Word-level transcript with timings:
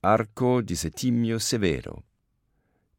Arco 0.00 0.60
di 0.60 0.76
Settimio 0.76 1.40
Severo. 1.40 2.04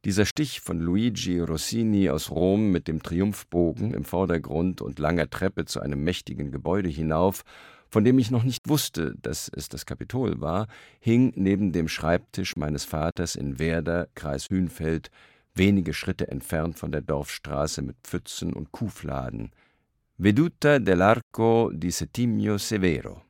Dieser 0.04 0.26
Stich 0.26 0.60
von 0.60 0.82
Luigi 0.82 1.40
Rossini 1.40 2.10
aus 2.10 2.30
Rom 2.30 2.72
mit 2.72 2.90
dem 2.90 3.02
Triumphbogen 3.02 3.94
im 3.94 4.04
Vordergrund 4.04 4.82
und 4.82 5.00
langer 5.00 5.30
Treppe 5.30 5.64
zu 5.64 5.80
einem 5.80 6.04
mächtigen 6.04 6.52
Gebäude 6.52 6.90
hinauf, 6.90 7.44
von 7.88 8.04
dem 8.04 8.20
ich 8.20 8.32
noch 8.32 8.44
nicht 8.44 8.68
wusste, 8.68 9.16
dass 9.22 9.50
es 9.56 9.70
das 9.70 9.86
Kapitol 9.86 10.42
war, 10.42 10.68
hing 11.00 11.32
neben 11.38 11.72
dem 11.72 11.88
Schreibtisch 11.88 12.58
meines 12.58 12.84
Vaters 12.84 13.38
in 13.38 13.60
Werder, 13.60 14.10
Kreis 14.14 14.50
Hünfeld, 14.50 15.10
wenige 15.56 15.94
Schritte 15.94 16.28
entfernt 16.28 16.78
von 16.78 16.92
der 16.92 17.02
Dorfstraße 17.02 17.82
mit 17.82 17.96
Pfützen 18.04 18.52
und 18.52 18.74
Kuhfladen. 18.74 19.52
Veduta 20.18 20.80
dell'Arco 20.80 21.72
di 21.72 21.92
Settimio 21.92 22.58
Severo. 22.58 23.22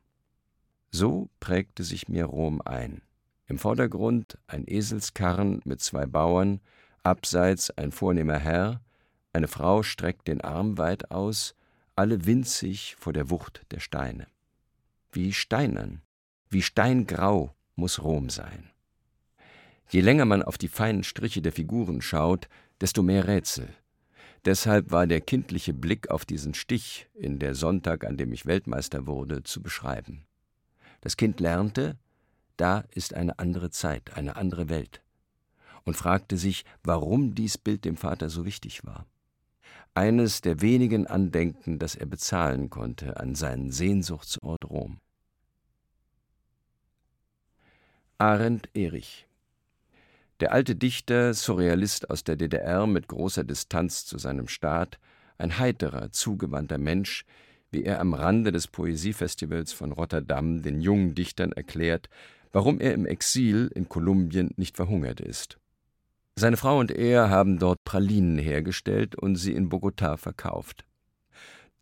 So 0.90 1.30
prägte 1.38 1.84
sich 1.84 2.08
mir 2.08 2.24
Rom 2.24 2.60
ein. 2.64 3.02
Im 3.50 3.58
Vordergrund 3.58 4.38
ein 4.46 4.62
Eselskarren 4.68 5.60
mit 5.64 5.80
zwei 5.80 6.06
Bauern, 6.06 6.60
abseits 7.02 7.68
ein 7.72 7.90
vornehmer 7.90 8.38
Herr, 8.38 8.80
eine 9.32 9.48
Frau 9.48 9.82
streckt 9.82 10.28
den 10.28 10.40
Arm 10.40 10.78
weit 10.78 11.10
aus, 11.10 11.56
alle 11.96 12.26
winzig 12.26 12.94
vor 13.00 13.12
der 13.12 13.28
Wucht 13.28 13.66
der 13.72 13.80
Steine. 13.80 14.28
Wie 15.10 15.32
steinern, 15.32 16.00
wie 16.48 16.62
steingrau 16.62 17.52
muss 17.74 18.00
Rom 18.04 18.30
sein. 18.30 18.70
Je 19.88 20.00
länger 20.00 20.26
man 20.26 20.44
auf 20.44 20.56
die 20.56 20.68
feinen 20.68 21.02
Striche 21.02 21.42
der 21.42 21.50
Figuren 21.50 22.02
schaut, 22.02 22.48
desto 22.80 23.02
mehr 23.02 23.26
Rätsel. 23.26 23.68
Deshalb 24.44 24.92
war 24.92 25.08
der 25.08 25.22
kindliche 25.22 25.74
Blick 25.74 26.08
auf 26.08 26.24
diesen 26.24 26.54
Stich 26.54 27.08
in 27.14 27.40
der 27.40 27.56
Sonntag, 27.56 28.04
an 28.04 28.16
dem 28.16 28.32
ich 28.32 28.46
Weltmeister 28.46 29.08
wurde, 29.08 29.42
zu 29.42 29.60
beschreiben. 29.60 30.24
Das 31.00 31.16
Kind 31.16 31.40
lernte, 31.40 31.98
da 32.60 32.84
ist 32.90 33.14
eine 33.14 33.38
andere 33.38 33.70
Zeit, 33.70 34.16
eine 34.16 34.36
andere 34.36 34.68
Welt, 34.68 35.02
und 35.84 35.96
fragte 35.96 36.36
sich, 36.36 36.64
warum 36.82 37.34
dies 37.34 37.58
Bild 37.58 37.84
dem 37.84 37.96
Vater 37.96 38.30
so 38.30 38.44
wichtig 38.44 38.84
war. 38.84 39.06
Eines 39.94 40.40
der 40.40 40.60
wenigen 40.60 41.06
Andenken, 41.06 41.78
das 41.78 41.94
er 41.94 42.06
bezahlen 42.06 42.70
konnte 42.70 43.18
an 43.18 43.34
seinen 43.34 43.72
Sehnsuchtsort 43.72 44.64
Rom. 44.68 44.98
Arendt 48.18 48.68
Erich 48.74 49.26
der 50.40 50.52
alte 50.52 50.74
Dichter, 50.74 51.34
Surrealist 51.34 52.08
aus 52.08 52.24
der 52.24 52.34
DDR 52.34 52.86
mit 52.86 53.08
großer 53.08 53.44
Distanz 53.44 54.06
zu 54.06 54.16
seinem 54.16 54.48
Staat, 54.48 54.98
ein 55.36 55.58
heiterer, 55.58 56.12
zugewandter 56.12 56.78
Mensch, 56.78 57.26
wie 57.70 57.84
er 57.84 58.00
am 58.00 58.14
Rande 58.14 58.50
des 58.50 58.66
Poesiefestivals 58.66 59.74
von 59.74 59.92
Rotterdam 59.92 60.62
den 60.62 60.80
jungen 60.80 61.14
Dichtern 61.14 61.52
erklärt, 61.52 62.08
warum 62.52 62.80
er 62.80 62.94
im 62.94 63.06
Exil 63.06 63.70
in 63.74 63.88
Kolumbien 63.88 64.50
nicht 64.56 64.76
verhungert 64.76 65.20
ist. 65.20 65.58
Seine 66.36 66.56
Frau 66.56 66.78
und 66.78 66.90
er 66.90 67.28
haben 67.28 67.58
dort 67.58 67.84
Pralinen 67.84 68.38
hergestellt 68.38 69.14
und 69.14 69.36
sie 69.36 69.52
in 69.52 69.68
Bogotá 69.68 70.16
verkauft. 70.16 70.84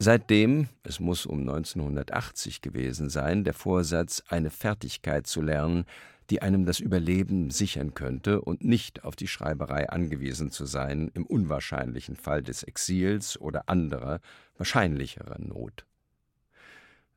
Seitdem, 0.00 0.68
es 0.84 1.00
muss 1.00 1.26
um 1.26 1.40
1980 1.40 2.60
gewesen 2.60 3.10
sein, 3.10 3.44
der 3.44 3.54
Vorsatz, 3.54 4.22
eine 4.28 4.50
Fertigkeit 4.50 5.26
zu 5.26 5.42
lernen, 5.42 5.84
die 6.30 6.42
einem 6.42 6.66
das 6.66 6.78
Überleben 6.78 7.50
sichern 7.50 7.94
könnte 7.94 8.40
und 8.40 8.62
nicht 8.62 9.04
auf 9.04 9.16
die 9.16 9.28
Schreiberei 9.28 9.88
angewiesen 9.88 10.50
zu 10.50 10.66
sein 10.66 11.10
im 11.14 11.24
unwahrscheinlichen 11.24 12.16
Fall 12.16 12.42
des 12.42 12.62
Exils 12.62 13.40
oder 13.40 13.68
anderer, 13.68 14.20
wahrscheinlicherer 14.56 15.38
Not. 15.38 15.84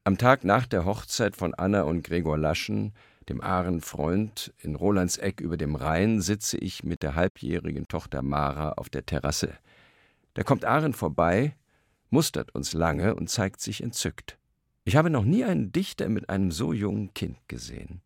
Am 0.03 0.17
Tag 0.17 0.43
nach 0.43 0.65
der 0.65 0.85
Hochzeit 0.85 1.35
von 1.35 1.53
Anna 1.53 1.83
und 1.83 2.03
Gregor 2.03 2.37
Laschen 2.37 2.93
dem 3.31 3.41
Ahrenfreund, 3.41 4.53
in 4.59 4.75
Rolandseck 4.75 5.39
über 5.39 5.55
dem 5.55 5.75
Rhein 5.75 6.19
sitze 6.21 6.57
ich 6.57 6.83
mit 6.83 7.01
der 7.01 7.15
halbjährigen 7.15 7.87
Tochter 7.87 8.21
Mara 8.21 8.73
auf 8.73 8.89
der 8.89 9.05
Terrasse. 9.05 9.57
Da 10.33 10.43
kommt 10.43 10.65
Ahren 10.65 10.93
vorbei, 10.93 11.55
mustert 12.09 12.53
uns 12.53 12.73
lange 12.73 13.15
und 13.15 13.29
zeigt 13.29 13.61
sich 13.61 13.81
entzückt. 13.81 14.37
Ich 14.83 14.97
habe 14.97 15.09
noch 15.09 15.23
nie 15.23 15.45
einen 15.45 15.71
Dichter 15.71 16.09
mit 16.09 16.29
einem 16.29 16.51
so 16.51 16.73
jungen 16.73 17.13
Kind 17.13 17.37
gesehen. 17.47 18.01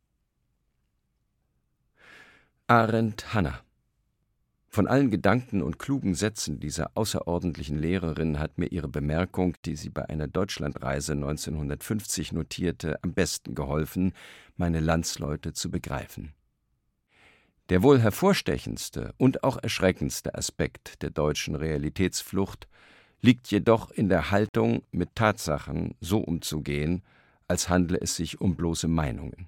Arendt 2.68 3.34
Hanna 3.34 3.65
von 4.76 4.88
allen 4.88 5.10
Gedanken 5.10 5.62
und 5.62 5.80
klugen 5.80 6.16
Sätzen 6.16 6.60
dieser 6.60 6.92
außerordentlichen 6.96 7.78
Lehrerin 7.78 8.40
hat 8.40 8.58
mir 8.58 8.68
ihre 8.68 8.90
Bemerkung, 8.90 9.56
die 9.64 9.78
sie 9.78 9.90
bei 9.90 10.10
einer 10.10 10.28
Deutschlandreise 10.28 11.14
1950 11.14 12.34
notierte, 12.34 13.02
am 13.02 13.14
besten 13.14 13.56
geholfen, 13.56 14.12
meine 14.58 14.82
Landsleute 14.82 15.54
zu 15.54 15.72
begreifen. 15.72 16.34
Der 17.70 17.84
wohl 17.84 18.02
hervorstechendste 18.02 19.14
und 19.18 19.46
auch 19.46 19.58
erschreckendste 19.64 20.36
Aspekt 20.36 21.02
der 21.02 21.10
deutschen 21.10 21.56
Realitätsflucht 21.56 22.68
liegt 23.22 23.48
jedoch 23.48 23.92
in 23.92 24.10
der 24.10 24.30
Haltung, 24.30 24.84
mit 24.92 25.16
Tatsachen 25.16 25.96
so 26.02 26.20
umzugehen, 26.20 27.02
als 27.48 27.70
handle 27.70 27.98
es 28.02 28.18
sich 28.18 28.42
um 28.42 28.58
bloße 28.58 28.90
Meinungen. 28.90 29.48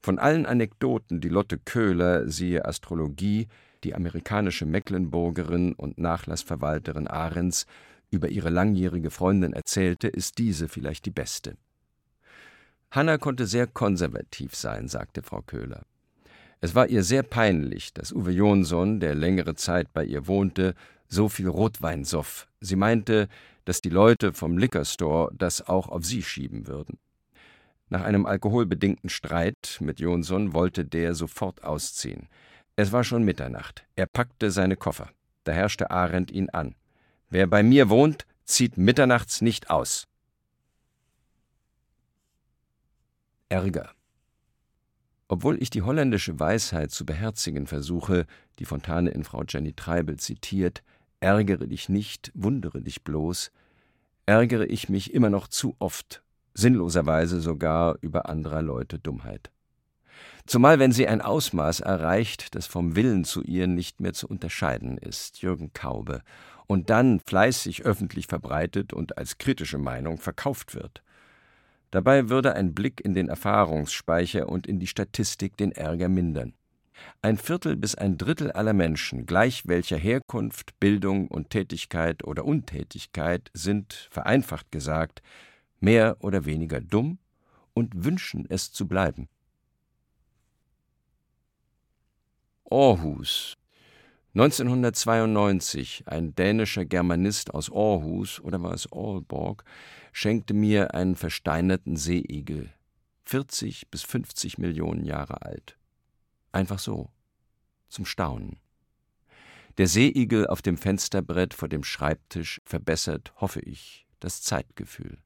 Von 0.00 0.20
allen 0.20 0.46
Anekdoten, 0.46 1.20
die 1.20 1.28
Lotte 1.28 1.58
Köhler, 1.58 2.28
siehe 2.28 2.66
Astrologie, 2.66 3.48
die 3.86 3.94
amerikanische 3.94 4.66
Mecklenburgerin 4.66 5.72
und 5.72 5.96
Nachlassverwalterin 5.96 7.06
Ahrens 7.06 7.66
über 8.10 8.28
ihre 8.28 8.50
langjährige 8.50 9.10
Freundin 9.10 9.52
erzählte, 9.52 10.08
ist 10.08 10.38
diese 10.38 10.68
vielleicht 10.68 11.06
die 11.06 11.12
beste. 11.12 11.56
Hanna 12.90 13.16
konnte 13.16 13.46
sehr 13.46 13.68
konservativ 13.68 14.56
sein, 14.56 14.88
sagte 14.88 15.22
Frau 15.22 15.40
Köhler. 15.40 15.84
Es 16.60 16.74
war 16.74 16.88
ihr 16.88 17.04
sehr 17.04 17.22
peinlich, 17.22 17.94
dass 17.94 18.12
Uwe 18.12 18.32
Jonsson, 18.32 18.98
der 18.98 19.14
längere 19.14 19.54
Zeit 19.54 19.92
bei 19.92 20.04
ihr 20.04 20.26
wohnte, 20.26 20.74
so 21.06 21.28
viel 21.28 21.46
Rotwein 21.46 22.04
soff. 22.04 22.48
Sie 22.60 22.74
meinte, 22.74 23.28
dass 23.66 23.80
die 23.82 23.90
Leute 23.90 24.32
vom 24.32 24.58
Liquor 24.58 24.84
Store 24.84 25.30
das 25.32 25.68
auch 25.68 25.88
auf 25.88 26.04
sie 26.04 26.24
schieben 26.24 26.66
würden. 26.66 26.98
Nach 27.88 28.02
einem 28.02 28.26
alkoholbedingten 28.26 29.10
Streit 29.10 29.78
mit 29.80 30.00
Jonsson 30.00 30.54
wollte 30.54 30.84
der 30.84 31.14
sofort 31.14 31.62
ausziehen. 31.62 32.26
Es 32.78 32.92
war 32.92 33.04
schon 33.04 33.24
Mitternacht. 33.24 33.86
Er 33.96 34.04
packte 34.06 34.50
seine 34.50 34.76
Koffer. 34.76 35.10
Da 35.44 35.52
herrschte 35.52 35.90
Arendt 35.90 36.30
ihn 36.30 36.50
an. 36.50 36.74
Wer 37.30 37.46
bei 37.46 37.62
mir 37.62 37.88
wohnt, 37.88 38.26
zieht 38.44 38.76
mitternachts 38.76 39.40
nicht 39.40 39.70
aus. 39.70 40.06
Ärger. 43.48 43.90
Obwohl 45.28 45.60
ich 45.60 45.70
die 45.70 45.82
holländische 45.82 46.38
Weisheit 46.38 46.90
zu 46.90 47.06
beherzigen 47.06 47.66
versuche, 47.66 48.26
die 48.58 48.66
Fontane 48.66 49.10
in 49.10 49.24
Frau 49.24 49.42
Jenny 49.48 49.72
Treibel 49.72 50.18
zitiert, 50.18 50.82
ärgere 51.20 51.66
dich 51.66 51.88
nicht, 51.88 52.30
wundere 52.34 52.82
dich 52.82 53.02
bloß, 53.02 53.50
ärgere 54.26 54.66
ich 54.66 54.88
mich 54.88 55.14
immer 55.14 55.30
noch 55.30 55.48
zu 55.48 55.74
oft, 55.78 56.22
sinnloserweise 56.54 57.40
sogar 57.40 57.96
über 58.02 58.28
anderer 58.28 58.62
Leute 58.62 58.98
Dummheit 58.98 59.50
zumal 60.46 60.78
wenn 60.78 60.92
sie 60.92 61.08
ein 61.08 61.20
Ausmaß 61.20 61.80
erreicht, 61.80 62.54
das 62.54 62.66
vom 62.66 62.96
Willen 62.96 63.24
zu 63.24 63.42
ihr 63.42 63.66
nicht 63.66 64.00
mehr 64.00 64.12
zu 64.12 64.28
unterscheiden 64.28 64.98
ist, 64.98 65.42
Jürgen 65.42 65.72
Kaube, 65.72 66.22
und 66.66 66.90
dann 66.90 67.20
fleißig 67.20 67.84
öffentlich 67.84 68.26
verbreitet 68.26 68.92
und 68.92 69.18
als 69.18 69.38
kritische 69.38 69.78
Meinung 69.78 70.18
verkauft 70.18 70.74
wird. 70.74 71.02
Dabei 71.90 72.28
würde 72.28 72.54
ein 72.54 72.74
Blick 72.74 73.00
in 73.00 73.14
den 73.14 73.28
Erfahrungsspeicher 73.28 74.48
und 74.48 74.66
in 74.66 74.80
die 74.80 74.88
Statistik 74.88 75.56
den 75.56 75.72
Ärger 75.72 76.08
mindern. 76.08 76.54
Ein 77.22 77.36
Viertel 77.36 77.76
bis 77.76 77.94
ein 77.94 78.16
Drittel 78.16 78.50
aller 78.52 78.72
Menschen, 78.72 79.26
gleich 79.26 79.66
welcher 79.66 79.98
Herkunft, 79.98 80.78
Bildung 80.80 81.28
und 81.28 81.50
Tätigkeit 81.50 82.24
oder 82.24 82.44
Untätigkeit, 82.44 83.50
sind, 83.52 84.08
vereinfacht 84.10 84.72
gesagt, 84.72 85.22
mehr 85.80 86.16
oder 86.20 86.44
weniger 86.46 86.80
dumm 86.80 87.18
und 87.74 88.04
wünschen 88.04 88.46
es 88.48 88.72
zu 88.72 88.88
bleiben. 88.88 89.28
Aarhus. 92.70 93.56
1992, 94.34 96.04
ein 96.06 96.34
dänischer 96.34 96.84
Germanist 96.84 97.54
aus 97.54 97.70
Aarhus, 97.72 98.40
oder 98.40 98.62
war 98.62 98.74
es 98.74 98.90
Aalborg, 98.92 99.64
schenkte 100.12 100.52
mir 100.52 100.92
einen 100.94 101.16
versteinerten 101.16 101.96
Seeigel, 101.96 102.70
40 103.24 103.88
bis 103.90 104.02
50 104.02 104.58
Millionen 104.58 105.04
Jahre 105.04 105.42
alt. 105.42 105.78
Einfach 106.52 106.78
so, 106.78 107.10
zum 107.88 108.04
Staunen. 108.04 108.58
Der 109.78 109.86
Seeigel 109.86 110.46
auf 110.46 110.60
dem 110.60 110.76
Fensterbrett 110.76 111.54
vor 111.54 111.68
dem 111.68 111.84
Schreibtisch 111.84 112.60
verbessert, 112.64 113.32
hoffe 113.36 113.60
ich, 113.60 114.06
das 114.20 114.42
Zeitgefühl. 114.42 115.18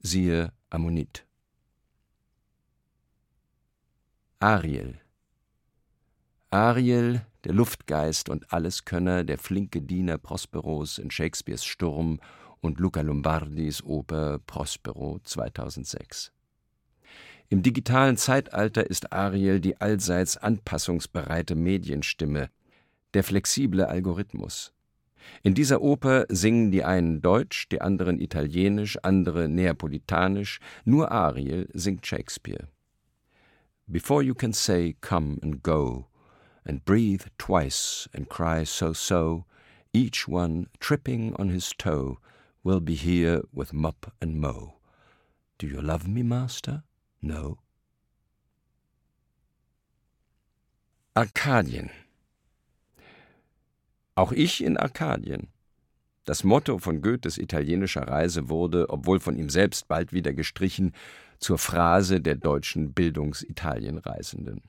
Siehe 0.00 0.52
Ammonit. 0.70 1.26
Ariel 4.40 5.00
Ariel, 6.54 7.22
der 7.42 7.52
Luftgeist 7.52 8.28
und 8.28 8.52
Alleskönner, 8.52 9.24
der 9.24 9.38
flinke 9.38 9.82
Diener 9.82 10.18
Prosperos 10.18 10.98
in 10.98 11.10
Shakespeares 11.10 11.64
Sturm 11.64 12.20
und 12.60 12.78
Luca 12.78 13.00
Lombardis 13.00 13.82
Oper 13.82 14.38
Prospero 14.46 15.18
2006. 15.24 16.30
Im 17.48 17.64
digitalen 17.64 18.16
Zeitalter 18.16 18.88
ist 18.88 19.12
Ariel 19.12 19.58
die 19.58 19.80
allseits 19.80 20.36
anpassungsbereite 20.36 21.56
Medienstimme, 21.56 22.50
der 23.14 23.24
flexible 23.24 23.88
Algorithmus. 23.88 24.72
In 25.42 25.54
dieser 25.54 25.82
Oper 25.82 26.24
singen 26.28 26.70
die 26.70 26.84
einen 26.84 27.20
Deutsch, 27.20 27.68
die 27.68 27.80
anderen 27.80 28.20
Italienisch, 28.20 28.96
andere 29.02 29.48
Neapolitanisch, 29.48 30.60
nur 30.84 31.10
Ariel 31.10 31.68
singt 31.72 32.06
Shakespeare. 32.06 32.68
Before 33.88 34.22
you 34.22 34.36
can 34.36 34.52
say 34.52 34.94
come 35.00 35.40
and 35.42 35.60
go, 35.64 36.06
and 36.64 36.84
breathe 36.84 37.24
twice 37.38 38.08
and 38.14 38.28
cry 38.28 38.64
so 38.64 38.92
so, 38.92 39.44
each 39.92 40.26
one 40.26 40.68
tripping 40.80 41.34
on 41.36 41.50
his 41.50 41.72
toe 41.76 42.18
will 42.62 42.80
be 42.80 42.94
here 42.94 43.42
with 43.52 43.72
mop 43.72 44.12
and 44.20 44.40
mow. 44.40 44.74
Do 45.58 45.66
you 45.66 45.80
love 45.80 46.08
me, 46.08 46.22
master? 46.22 46.82
No. 47.22 47.58
Arkadien 51.16 51.90
auch 54.14 54.32
ich 54.32 54.62
in 54.62 54.76
Arkadien. 54.76 55.48
Das 56.24 56.44
Motto 56.44 56.78
von 56.78 57.02
Goethes 57.02 57.36
italienischer 57.36 58.06
Reise 58.08 58.48
wurde, 58.48 58.88
obwohl 58.88 59.20
von 59.20 59.36
ihm 59.36 59.50
selbst 59.50 59.88
bald 59.88 60.12
wieder 60.12 60.32
gestrichen, 60.32 60.92
zur 61.38 61.58
Phrase 61.58 62.20
der 62.20 62.36
deutschen 62.36 62.92
Bildungsitalienreisenden. 62.92 64.62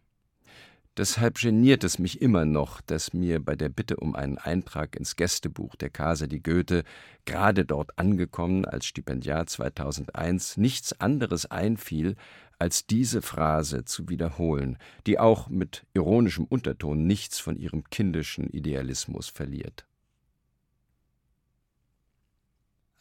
Deshalb 0.98 1.40
geniert 1.40 1.84
es 1.84 2.00
mich 2.00 2.22
immer 2.22 2.46
noch, 2.46 2.80
dass 2.80 3.14
mir 3.14 3.44
bei 3.44 3.58
der 3.58 3.68
Bitte 3.68 3.98
um 3.98 4.16
einen 4.16 4.38
Eintrag 4.38 4.96
ins 4.96 5.18
Gästebuch 5.18 5.76
der 5.76 5.90
Casa 5.90 6.26
di 6.26 6.40
Goethe, 6.40 6.86
gerade 7.26 7.66
dort 7.66 8.00
angekommen 8.00 8.64
als 8.64 8.86
Stipendiat 8.86 9.50
2001, 9.50 10.56
nichts 10.56 10.98
anderes 11.02 11.52
einfiel, 11.52 12.16
als 12.60 12.88
diese 12.88 13.22
Phrase 13.22 13.84
zu 13.84 14.08
wiederholen, 14.08 14.78
die 15.06 15.20
auch 15.20 15.50
mit 15.50 15.86
ironischem 15.94 16.46
Unterton 16.46 17.06
nichts 17.06 17.40
von 17.40 17.58
ihrem 17.58 17.84
kindischen 17.90 18.50
Idealismus 18.50 19.28
verliert. 19.28 19.86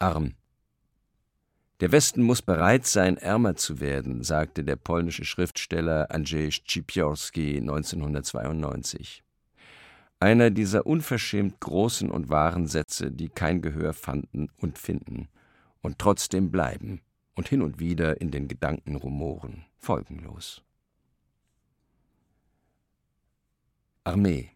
Arm. 0.00 0.34
Der 1.80 1.90
Westen 1.90 2.22
muss 2.22 2.40
bereit 2.40 2.86
sein, 2.86 3.16
ärmer 3.16 3.56
zu 3.56 3.80
werden, 3.80 4.22
sagte 4.22 4.62
der 4.62 4.76
polnische 4.76 5.24
Schriftsteller 5.24 6.08
Andrzej 6.12 6.52
Schipiorski 6.52 7.56
1992. 7.56 9.24
Einer 10.20 10.50
dieser 10.50 10.86
unverschämt 10.86 11.60
großen 11.60 12.10
und 12.10 12.28
wahren 12.28 12.68
Sätze, 12.68 13.10
die 13.10 13.28
kein 13.28 13.60
Gehör 13.60 13.92
fanden 13.92 14.50
und 14.58 14.78
finden 14.78 15.28
und 15.82 15.98
trotzdem 15.98 16.52
bleiben 16.52 17.00
und 17.34 17.48
hin 17.48 17.60
und 17.60 17.80
wieder 17.80 18.20
in 18.20 18.30
den 18.30 18.46
Gedanken 18.46 18.94
rumoren, 18.94 19.64
folgenlos. 19.76 20.62
Armee 24.04 24.50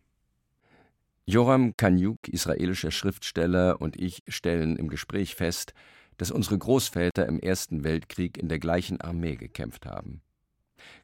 Joram 1.26 1.76
Kanyuk, 1.76 2.28
israelischer 2.28 2.90
Schriftsteller, 2.90 3.82
und 3.82 4.00
ich 4.00 4.22
stellen 4.28 4.76
im 4.76 4.88
Gespräch 4.88 5.34
fest, 5.34 5.74
dass 6.18 6.30
unsere 6.30 6.58
Großväter 6.58 7.26
im 7.26 7.40
Ersten 7.40 7.84
Weltkrieg 7.84 8.36
in 8.36 8.48
der 8.48 8.58
gleichen 8.58 9.00
Armee 9.00 9.36
gekämpft 9.36 9.86
haben. 9.86 10.20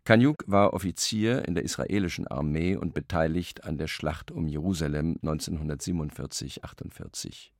Kanyuk 0.04 0.44
war 0.46 0.74
Offizier 0.74 1.48
in 1.48 1.54
der 1.54 1.64
israelischen 1.64 2.28
Armee 2.28 2.76
und 2.76 2.92
beteiligt 2.94 3.64
an 3.64 3.78
der 3.78 3.86
Schlacht 3.86 4.30
um 4.30 4.46
Jerusalem 4.46 5.16
1947-48. 5.22 7.50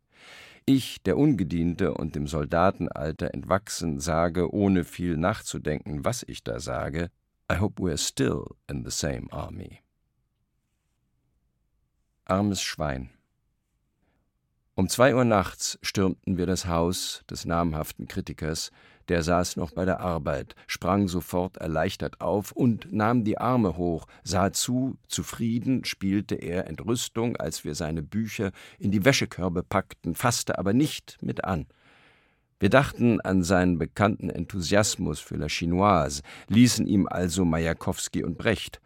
Ich, 0.66 1.02
der 1.02 1.18
Ungediente 1.18 1.94
und 1.94 2.14
dem 2.14 2.26
Soldatenalter 2.26 3.34
entwachsen, 3.34 4.00
sage, 4.00 4.52
ohne 4.52 4.84
viel 4.84 5.16
nachzudenken, 5.16 6.04
was 6.04 6.24
ich 6.26 6.42
da 6.42 6.60
sage, 6.60 7.10
I 7.52 7.58
hope 7.58 7.82
we're 7.82 7.98
still 7.98 8.44
in 8.68 8.84
the 8.84 8.90
same 8.90 9.26
army. 9.30 9.80
Armes 12.24 12.62
Schwein. 12.62 13.10
Um 14.76 14.88
zwei 14.88 15.14
Uhr 15.14 15.24
nachts 15.24 15.78
stürmten 15.82 16.36
wir 16.36 16.46
das 16.46 16.66
Haus 16.66 17.22
des 17.30 17.44
namhaften 17.44 18.08
Kritikers, 18.08 18.72
der 19.08 19.22
saß 19.22 19.54
noch 19.56 19.70
bei 19.70 19.84
der 19.84 20.00
Arbeit, 20.00 20.56
sprang 20.66 21.06
sofort 21.06 21.58
erleichtert 21.58 22.20
auf 22.20 22.50
und 22.50 22.92
nahm 22.92 23.22
die 23.22 23.38
Arme 23.38 23.76
hoch, 23.76 24.06
sah 24.24 24.52
zu, 24.52 24.96
zufrieden 25.06 25.84
spielte 25.84 26.34
er 26.34 26.66
Entrüstung, 26.66 27.36
als 27.36 27.64
wir 27.64 27.76
seine 27.76 28.02
Bücher 28.02 28.50
in 28.80 28.90
die 28.90 29.04
Wäschekörbe 29.04 29.62
packten, 29.62 30.16
fasste 30.16 30.58
aber 30.58 30.72
nicht 30.72 31.18
mit 31.20 31.44
an. 31.44 31.66
Wir 32.58 32.68
dachten 32.68 33.20
an 33.20 33.44
seinen 33.44 33.78
bekannten 33.78 34.28
Enthusiasmus 34.28 35.20
für 35.20 35.36
La 35.36 35.48
Chinoise, 35.48 36.22
ließen 36.48 36.88
ihm 36.88 37.06
also 37.06 37.44
Majakowski 37.44 38.24
und 38.24 38.38
Brecht. 38.38 38.80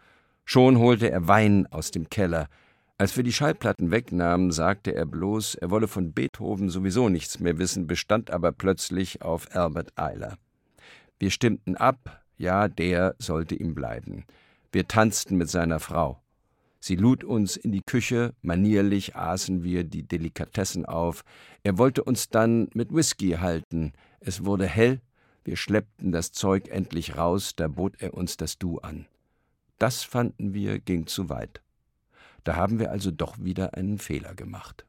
Schon 0.44 0.78
holte 0.78 1.10
er 1.10 1.28
Wein 1.28 1.66
aus 1.70 1.92
dem 1.92 2.10
Keller, 2.10 2.48
als 2.98 3.16
wir 3.16 3.22
die 3.22 3.32
Schallplatten 3.32 3.92
wegnahmen, 3.92 4.50
sagte 4.50 4.92
er 4.92 5.06
bloß, 5.06 5.54
er 5.54 5.70
wolle 5.70 5.86
von 5.86 6.12
Beethoven 6.12 6.68
sowieso 6.68 7.08
nichts 7.08 7.38
mehr 7.38 7.58
wissen, 7.58 7.86
bestand 7.86 8.32
aber 8.32 8.50
plötzlich 8.50 9.22
auf 9.22 9.54
Albert 9.54 9.92
Eiler. 9.96 10.36
Wir 11.20 11.30
stimmten 11.30 11.76
ab, 11.76 12.24
ja, 12.36 12.66
der 12.66 13.14
sollte 13.18 13.54
ihm 13.54 13.76
bleiben. 13.76 14.24
Wir 14.72 14.88
tanzten 14.88 15.36
mit 15.36 15.48
seiner 15.48 15.78
Frau. 15.78 16.20
Sie 16.80 16.96
lud 16.96 17.22
uns 17.22 17.56
in 17.56 17.70
die 17.70 17.82
Küche, 17.82 18.34
manierlich 18.42 19.14
aßen 19.14 19.62
wir 19.62 19.84
die 19.84 20.02
Delikatessen 20.02 20.84
auf. 20.84 21.24
Er 21.62 21.78
wollte 21.78 22.02
uns 22.02 22.30
dann 22.30 22.68
mit 22.74 22.92
Whisky 22.92 23.30
halten. 23.32 23.92
Es 24.20 24.44
wurde 24.44 24.66
hell, 24.66 25.00
wir 25.44 25.56
schleppten 25.56 26.10
das 26.10 26.32
Zeug 26.32 26.68
endlich 26.68 27.16
raus, 27.16 27.54
da 27.54 27.68
bot 27.68 27.94
er 28.00 28.14
uns 28.14 28.36
das 28.36 28.58
Du 28.58 28.78
an. 28.78 29.06
Das 29.78 30.02
fanden 30.02 30.52
wir 30.52 30.80
ging 30.80 31.06
zu 31.06 31.28
weit. 31.28 31.62
Da 32.44 32.56
haben 32.56 32.78
wir 32.78 32.90
also 32.90 33.10
doch 33.10 33.36
wieder 33.38 33.74
einen 33.74 33.98
Fehler 33.98 34.34
gemacht. 34.34 34.86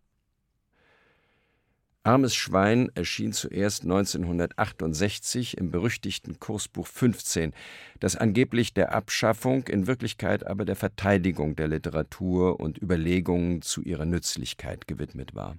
Armes 2.03 2.33
Schwein 2.33 2.89
erschien 2.95 3.33
zuerst 3.33 3.83
1968 3.83 5.57
im 5.57 5.69
berüchtigten 5.69 6.39
Kursbuch 6.39 6.87
15, 6.87 7.53
das 7.99 8.15
angeblich 8.15 8.73
der 8.73 8.93
Abschaffung, 8.95 9.67
in 9.67 9.85
Wirklichkeit 9.85 10.47
aber 10.47 10.63
der 10.63 10.77
Verteidigung 10.77 11.55
der 11.57 11.67
Literatur 11.67 12.59
und 12.59 12.81
Überlegungen 12.81 13.61
zu 13.61 13.81
ihrer 13.81 14.05
Nützlichkeit 14.05 14.87
gewidmet 14.87 15.35
war. 15.35 15.57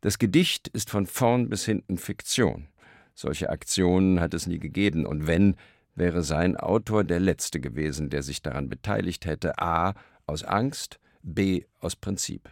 Das 0.00 0.18
Gedicht 0.18 0.68
ist 0.68 0.90
von 0.90 1.06
vorn 1.06 1.48
bis 1.48 1.64
hinten 1.64 1.96
Fiktion. 1.96 2.66
Solche 3.14 3.50
Aktionen 3.50 4.20
hat 4.20 4.34
es 4.34 4.48
nie 4.48 4.58
gegeben, 4.58 5.06
und 5.06 5.28
wenn, 5.28 5.54
wäre 5.94 6.22
sein 6.22 6.56
Autor 6.56 7.04
der 7.04 7.20
Letzte 7.20 7.60
gewesen, 7.60 8.10
der 8.10 8.22
sich 8.22 8.42
daran 8.42 8.68
beteiligt 8.68 9.24
hätte, 9.24 9.58
a 9.58 9.94
aus 10.26 10.44
Angst, 10.44 10.98
b 11.22 11.64
aus 11.80 11.96
Prinzip. 11.96 12.50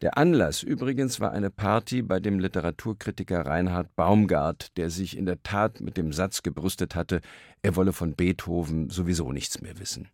Der 0.00 0.16
Anlass 0.16 0.62
übrigens 0.62 1.20
war 1.20 1.32
eine 1.32 1.50
Party 1.50 2.00
bei 2.00 2.20
dem 2.20 2.38
Literaturkritiker 2.38 3.44
Reinhard 3.44 3.94
Baumgart, 3.96 4.76
der 4.78 4.88
sich 4.88 5.16
in 5.16 5.26
der 5.26 5.42
Tat 5.42 5.82
mit 5.82 5.98
dem 5.98 6.14
Satz 6.14 6.42
gebrüstet 6.42 6.94
hatte, 6.94 7.20
er 7.60 7.76
wolle 7.76 7.92
von 7.92 8.14
Beethoven 8.14 8.88
sowieso 8.88 9.30
nichts 9.30 9.60
mehr 9.60 9.78
wissen. 9.78 10.08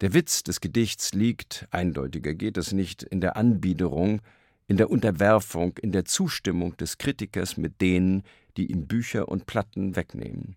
Der 0.00 0.14
Witz 0.14 0.44
des 0.44 0.60
Gedichts 0.60 1.12
liegt, 1.14 1.66
eindeutiger 1.72 2.32
geht 2.32 2.56
es 2.56 2.72
nicht, 2.72 3.02
in 3.02 3.20
der 3.20 3.36
Anbiederung, 3.36 4.22
in 4.68 4.76
der 4.76 4.88
Unterwerfung, 4.88 5.76
in 5.78 5.90
der 5.90 6.04
Zustimmung 6.04 6.76
des 6.76 6.96
Kritikers 6.96 7.56
mit 7.56 7.80
denen, 7.80 8.22
die 8.56 8.70
ihm 8.70 8.86
Bücher 8.86 9.28
und 9.28 9.46
Platten 9.46 9.96
wegnehmen. 9.96 10.54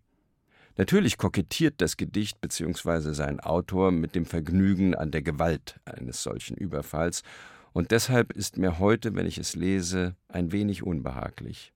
Natürlich 0.76 1.18
kokettiert 1.18 1.76
das 1.78 1.98
Gedicht 1.98 2.42
bzw. 2.42 3.14
sein 3.14 3.40
Autor 3.40 3.92
mit 3.92 4.16
dem 4.16 4.26
Vergnügen 4.26 4.96
an 4.96 5.12
der 5.12 5.22
Gewalt 5.22 5.80
eines 5.86 6.24
solchen 6.24 6.58
Überfalls, 6.58 7.24
und 7.74 7.90
deshalb 7.90 8.34
ist 8.34 8.58
mir 8.58 8.78
heute, 8.78 9.16
wenn 9.16 9.26
ich 9.26 9.40
es 9.40 9.56
lese, 9.56 10.16
ein 10.28 10.52
wenig 10.52 10.84
unbehaglich. 10.84 11.74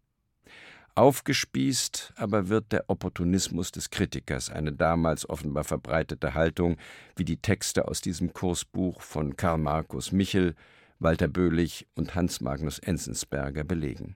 Aufgespießt 0.93 2.13
aber 2.15 2.49
wird 2.49 2.71
der 2.71 2.85
Opportunismus 2.87 3.71
des 3.71 3.89
Kritikers, 3.91 4.49
eine 4.49 4.73
damals 4.73 5.29
offenbar 5.29 5.63
verbreitete 5.63 6.33
Haltung, 6.33 6.77
wie 7.15 7.25
die 7.25 7.37
Texte 7.37 7.87
aus 7.87 8.01
diesem 8.01 8.33
Kursbuch 8.33 9.01
von 9.01 9.35
Karl 9.35 9.59
Markus 9.59 10.11
Michel, 10.11 10.55
Walter 10.99 11.27
Böhlich 11.27 11.87
und 11.93 12.15
Hans 12.15 12.41
Magnus 12.41 12.79
Enzensberger 12.79 13.63
belegen. 13.63 14.15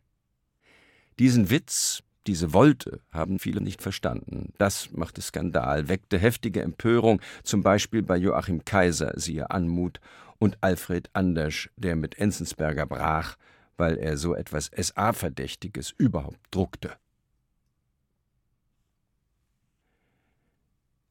Diesen 1.19 1.51
Witz, 1.51 2.01
diese 2.27 2.53
Wolte 2.53 3.01
haben 3.11 3.39
viele 3.39 3.61
nicht 3.61 3.81
verstanden. 3.81 4.53
Das 4.57 4.91
machte 4.91 5.21
Skandal, 5.21 5.87
weckte 5.89 6.19
heftige 6.19 6.61
Empörung, 6.61 7.21
zum 7.43 7.63
Beispiel 7.63 8.03
bei 8.03 8.17
Joachim 8.17 8.63
Kaiser, 8.63 9.13
siehe 9.15 9.49
Anmut, 9.49 9.99
und 10.37 10.57
Alfred 10.61 11.09
Andersch, 11.13 11.69
der 11.77 11.95
mit 11.95 12.17
Enzensberger 12.17 12.87
brach, 12.87 13.37
weil 13.77 13.97
er 13.97 14.17
so 14.17 14.33
etwas 14.33 14.71
SA-Verdächtiges 14.75 15.93
überhaupt 15.97 16.39
druckte. 16.49 16.93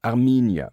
Arminia 0.03 0.73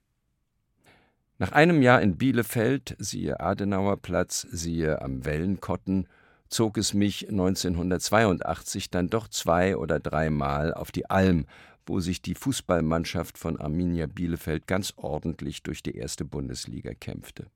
Nach 1.38 1.52
einem 1.52 1.82
Jahr 1.82 2.02
in 2.02 2.18
Bielefeld, 2.18 2.96
siehe 2.98 3.40
Adenauerplatz, 3.40 4.48
siehe 4.50 5.02
am 5.02 5.26
Wellenkotten, 5.26 6.08
zog 6.50 6.78
es 6.78 6.94
mich 6.94 7.30
1982 7.30 8.90
dann 8.90 9.10
doch 9.10 9.28
zwei 9.28 9.78
oder 9.78 10.00
dreimal 10.00 10.74
auf 10.74 10.92
die 10.92 11.10
Alm, 11.10 11.46
wo 11.86 12.00
sich 12.00 12.22
die 12.22 12.36
Fußballmannschaft 12.36 13.38
von 13.38 13.60
Arminia 13.60 14.08
Bielefeld 14.08 14.68
ganz 14.68 14.94
ordentlich 14.98 15.64
durch 15.64 15.82
die 15.82 15.96
erste 15.96 16.26
Bundesliga 16.26 16.94
kämpfte. 16.94 17.48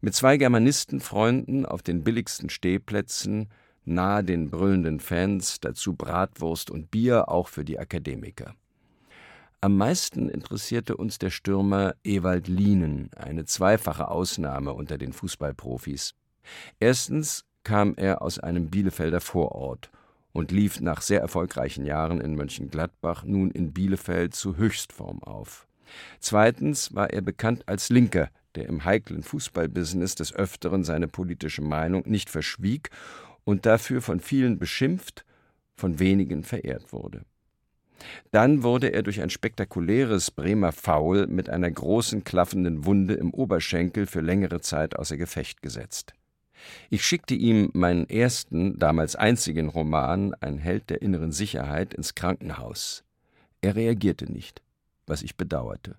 Mit 0.00 0.14
zwei 0.14 0.36
Germanistenfreunden 0.36 1.64
auf 1.64 1.82
den 1.82 2.04
billigsten 2.04 2.50
Stehplätzen, 2.50 3.48
nahe 3.84 4.22
den 4.22 4.50
brüllenden 4.50 5.00
Fans, 5.00 5.60
dazu 5.60 5.94
Bratwurst 5.94 6.70
und 6.70 6.90
Bier 6.90 7.28
auch 7.28 7.48
für 7.48 7.64
die 7.64 7.78
Akademiker. 7.78 8.54
Am 9.60 9.78
meisten 9.78 10.28
interessierte 10.28 10.98
uns 10.98 11.18
der 11.18 11.30
Stürmer 11.30 11.94
Ewald 12.04 12.48
Lienen, 12.48 13.08
eine 13.16 13.46
zweifache 13.46 14.08
Ausnahme 14.08 14.74
unter 14.74 14.98
den 14.98 15.14
Fußballprofis. 15.14 16.14
Erstens 16.80 17.46
kam 17.64 17.94
er 17.96 18.22
aus 18.22 18.38
einem 18.38 18.70
Bielefelder 18.70 19.20
Vorort 19.20 19.90
und 20.32 20.52
lief 20.52 20.80
nach 20.80 21.00
sehr 21.00 21.20
erfolgreichen 21.20 21.84
Jahren 21.84 22.20
in 22.20 22.34
Mönchengladbach 22.34 23.24
nun 23.24 23.50
in 23.50 23.72
Bielefeld 23.72 24.34
zu 24.34 24.56
Höchstform 24.56 25.22
auf. 25.22 25.66
Zweitens 26.20 26.94
war 26.94 27.10
er 27.10 27.22
bekannt 27.22 27.64
als 27.66 27.88
Linker, 27.88 28.28
der 28.54 28.66
im 28.66 28.84
heiklen 28.84 29.22
Fußballbusiness 29.22 30.14
des 30.14 30.34
Öfteren 30.34 30.84
seine 30.84 31.08
politische 31.08 31.62
Meinung 31.62 32.02
nicht 32.06 32.30
verschwieg 32.30 32.90
und 33.44 33.66
dafür 33.66 34.02
von 34.02 34.20
vielen 34.20 34.58
beschimpft, 34.58 35.24
von 35.76 35.98
wenigen 35.98 36.44
verehrt 36.44 36.92
wurde. 36.92 37.22
Dann 38.32 38.62
wurde 38.62 38.88
er 38.88 39.02
durch 39.02 39.22
ein 39.22 39.30
spektakuläres 39.30 40.30
Bremer 40.30 40.72
Foul 40.72 41.26
mit 41.26 41.48
einer 41.48 41.70
großen 41.70 42.24
klaffenden 42.24 42.84
Wunde 42.84 43.14
im 43.14 43.32
Oberschenkel 43.32 44.06
für 44.06 44.20
längere 44.20 44.60
Zeit 44.60 44.96
außer 44.96 45.16
Gefecht 45.16 45.62
gesetzt. 45.62 46.14
Ich 46.90 47.04
schickte 47.04 47.34
ihm 47.34 47.70
meinen 47.74 48.08
ersten, 48.08 48.78
damals 48.78 49.16
einzigen 49.16 49.68
Roman, 49.68 50.34
Ein 50.34 50.58
Held 50.58 50.90
der 50.90 51.02
inneren 51.02 51.32
Sicherheit, 51.32 51.94
ins 51.94 52.14
Krankenhaus. 52.14 53.04
Er 53.60 53.76
reagierte 53.76 54.30
nicht, 54.30 54.62
was 55.06 55.22
ich 55.22 55.36
bedauerte. 55.36 55.96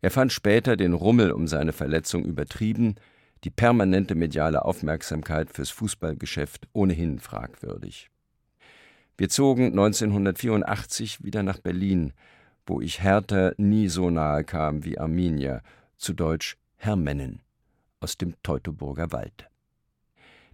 Er 0.00 0.10
fand 0.10 0.32
später 0.32 0.76
den 0.76 0.94
Rummel 0.94 1.32
um 1.32 1.46
seine 1.46 1.72
Verletzung 1.72 2.24
übertrieben, 2.24 2.96
die 3.44 3.50
permanente 3.50 4.14
mediale 4.14 4.64
Aufmerksamkeit 4.64 5.50
fürs 5.50 5.70
Fußballgeschäft 5.70 6.68
ohnehin 6.72 7.18
fragwürdig. 7.18 8.10
Wir 9.16 9.28
zogen 9.28 9.66
1984 9.66 11.22
wieder 11.22 11.42
nach 11.42 11.58
Berlin, 11.58 12.12
wo 12.66 12.80
ich 12.80 13.02
Hertha 13.02 13.52
nie 13.56 13.88
so 13.88 14.10
nahe 14.10 14.44
kam 14.44 14.84
wie 14.84 14.98
Arminia, 14.98 15.62
zu 15.96 16.14
Deutsch 16.14 16.56
Hermennen, 16.76 17.40
aus 18.02 18.18
dem 18.18 18.34
Teutoburger 18.42 19.12
Wald. 19.12 19.48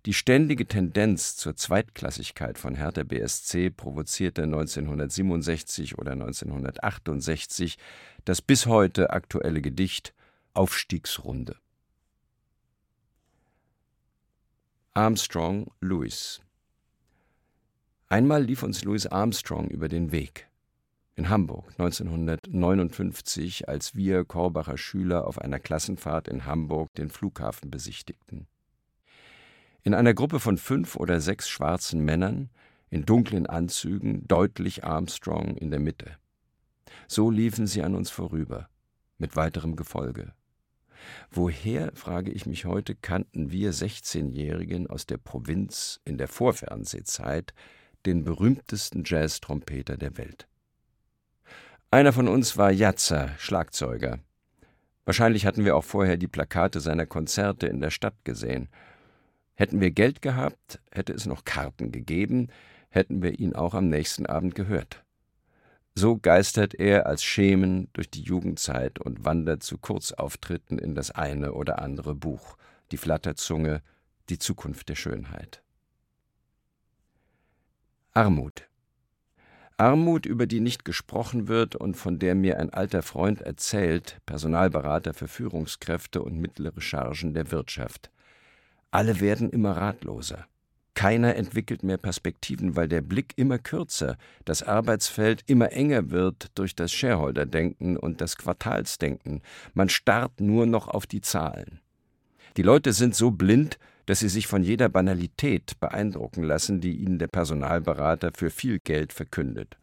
Die 0.06 0.14
ständige 0.14 0.66
Tendenz 0.66 1.36
zur 1.36 1.56
Zweitklassigkeit 1.56 2.58
von 2.58 2.76
Hertha 2.76 3.02
BSC 3.02 3.70
provozierte 3.70 4.44
1967 4.44 5.98
oder 5.98 6.12
1968 6.12 7.78
das 8.24 8.40
bis 8.40 8.66
heute 8.66 9.10
aktuelle 9.10 9.60
Gedicht 9.60 10.14
Aufstiegsrunde. 10.54 11.56
Armstrong 14.94 15.70
Lewis 15.80 16.40
Einmal 18.08 18.42
lief 18.42 18.62
uns 18.62 18.84
Louis 18.84 19.06
Armstrong 19.06 19.68
über 19.68 19.88
den 19.88 20.12
Weg. 20.12 20.47
In 21.18 21.30
Hamburg 21.30 21.66
1959, 21.78 23.68
als 23.68 23.96
wir 23.96 24.24
Korbacher 24.24 24.78
Schüler 24.78 25.26
auf 25.26 25.40
einer 25.40 25.58
Klassenfahrt 25.58 26.28
in 26.28 26.44
Hamburg 26.44 26.94
den 26.94 27.10
Flughafen 27.10 27.72
besichtigten. 27.72 28.46
In 29.82 29.94
einer 29.94 30.14
Gruppe 30.14 30.38
von 30.38 30.58
fünf 30.58 30.94
oder 30.94 31.20
sechs 31.20 31.48
schwarzen 31.48 32.04
Männern, 32.04 32.50
in 32.88 33.04
dunklen 33.04 33.48
Anzügen, 33.48 34.28
deutlich 34.28 34.84
Armstrong 34.84 35.56
in 35.56 35.72
der 35.72 35.80
Mitte. 35.80 36.16
So 37.08 37.32
liefen 37.32 37.66
sie 37.66 37.82
an 37.82 37.96
uns 37.96 38.10
vorüber, 38.10 38.68
mit 39.18 39.34
weiterem 39.34 39.74
Gefolge. 39.74 40.34
Woher, 41.32 41.90
frage 41.96 42.30
ich 42.30 42.46
mich 42.46 42.64
heute, 42.64 42.94
kannten 42.94 43.50
wir 43.50 43.74
16-Jährigen 43.74 44.86
aus 44.86 45.04
der 45.04 45.18
Provinz 45.18 46.00
in 46.04 46.16
der 46.16 46.28
Vorfernsehzeit 46.28 47.54
den 48.06 48.22
berühmtesten 48.22 49.02
Jazz-Trompeter 49.04 49.96
der 49.96 50.16
Welt. 50.16 50.46
Einer 51.90 52.12
von 52.12 52.28
uns 52.28 52.58
war 52.58 52.70
Jatzer, 52.70 53.30
Schlagzeuger. 53.38 54.18
Wahrscheinlich 55.06 55.46
hatten 55.46 55.64
wir 55.64 55.74
auch 55.74 55.84
vorher 55.84 56.18
die 56.18 56.28
Plakate 56.28 56.80
seiner 56.80 57.06
Konzerte 57.06 57.66
in 57.66 57.80
der 57.80 57.90
Stadt 57.90 58.24
gesehen. 58.24 58.68
Hätten 59.54 59.80
wir 59.80 59.90
Geld 59.90 60.20
gehabt, 60.20 60.80
hätte 60.90 61.14
es 61.14 61.24
noch 61.24 61.46
Karten 61.46 61.90
gegeben, 61.90 62.48
hätten 62.90 63.22
wir 63.22 63.38
ihn 63.38 63.54
auch 63.54 63.72
am 63.72 63.88
nächsten 63.88 64.26
Abend 64.26 64.54
gehört. 64.54 65.02
So 65.94 66.18
geistert 66.18 66.74
er 66.74 67.06
als 67.06 67.24
Schemen 67.24 67.88
durch 67.94 68.10
die 68.10 68.22
Jugendzeit 68.22 68.98
und 68.98 69.24
wandert 69.24 69.62
zu 69.62 69.78
Kurzauftritten 69.78 70.78
in 70.78 70.94
das 70.94 71.10
eine 71.10 71.54
oder 71.54 71.78
andere 71.80 72.14
Buch, 72.14 72.58
die 72.92 72.98
Flatterzunge, 72.98 73.80
die 74.28 74.38
Zukunft 74.38 74.90
der 74.90 74.94
Schönheit. 74.94 75.62
Armut. 78.12 78.67
Armut, 79.80 80.26
über 80.26 80.46
die 80.46 80.58
nicht 80.58 80.84
gesprochen 80.84 81.46
wird 81.46 81.76
und 81.76 81.96
von 81.96 82.18
der 82.18 82.34
mir 82.34 82.58
ein 82.58 82.70
alter 82.70 83.02
Freund 83.02 83.40
erzählt, 83.40 84.18
Personalberater 84.26 85.14
für 85.14 85.28
Führungskräfte 85.28 86.20
und 86.20 86.40
mittlere 86.40 86.80
Chargen 86.80 87.32
der 87.32 87.52
Wirtschaft. 87.52 88.10
Alle 88.90 89.20
werden 89.20 89.50
immer 89.50 89.76
ratloser. 89.76 90.46
Keiner 90.94 91.36
entwickelt 91.36 91.84
mehr 91.84 91.96
Perspektiven, 91.96 92.74
weil 92.74 92.88
der 92.88 93.02
Blick 93.02 93.34
immer 93.36 93.58
kürzer, 93.58 94.16
das 94.44 94.64
Arbeitsfeld 94.64 95.44
immer 95.46 95.70
enger 95.70 96.10
wird 96.10 96.48
durch 96.56 96.74
das 96.74 96.90
Shareholder-Denken 96.92 97.96
und 97.96 98.20
das 98.20 98.36
Quartalsdenken. 98.36 99.42
Man 99.74 99.90
starrt 99.90 100.40
nur 100.40 100.66
noch 100.66 100.88
auf 100.88 101.06
die 101.06 101.20
Zahlen. 101.20 101.78
Die 102.56 102.62
Leute 102.62 102.92
sind 102.92 103.14
so 103.14 103.30
blind, 103.30 103.78
dass 104.08 104.20
sie 104.20 104.30
sich 104.30 104.46
von 104.46 104.62
jeder 104.62 104.88
Banalität 104.88 105.78
beeindrucken 105.80 106.42
lassen, 106.42 106.80
die 106.80 106.96
ihnen 106.96 107.18
der 107.18 107.26
Personalberater 107.26 108.30
für 108.34 108.48
viel 108.48 108.78
Geld 108.78 109.12
verkündet. 109.12 109.76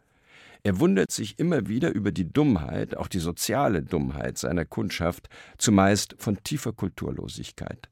Er 0.64 0.80
wundert 0.80 1.12
sich 1.12 1.38
immer 1.38 1.68
wieder 1.68 1.94
über 1.94 2.12
die 2.12 2.34
Dummheit, 2.34 2.98
auch 2.98 3.08
die 3.08 3.20
soziale 3.20 3.84
Dummheit 3.84 4.40
seiner 4.40 4.66
Kundschaft, 4.66 5.30
zumeist 5.60 6.16
von 6.18 6.42
tiefer 6.42 6.74
Kulturlosigkeit. 6.74 7.88